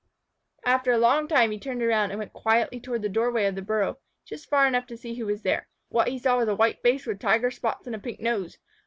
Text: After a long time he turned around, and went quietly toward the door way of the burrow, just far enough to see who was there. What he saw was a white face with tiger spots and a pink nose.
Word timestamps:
After 0.65 0.91
a 0.91 0.97
long 0.97 1.27
time 1.27 1.51
he 1.51 1.59
turned 1.59 1.83
around, 1.83 2.09
and 2.09 2.17
went 2.17 2.33
quietly 2.33 2.79
toward 2.79 3.03
the 3.03 3.07
door 3.07 3.31
way 3.31 3.45
of 3.45 3.53
the 3.53 3.61
burrow, 3.61 3.99
just 4.25 4.49
far 4.49 4.65
enough 4.65 4.87
to 4.87 4.97
see 4.97 5.13
who 5.13 5.27
was 5.27 5.43
there. 5.43 5.67
What 5.89 6.07
he 6.07 6.17
saw 6.17 6.37
was 6.39 6.47
a 6.47 6.55
white 6.55 6.81
face 6.81 7.05
with 7.05 7.19
tiger 7.19 7.51
spots 7.51 7.85
and 7.85 7.95
a 7.95 7.99
pink 7.99 8.19
nose. 8.19 8.57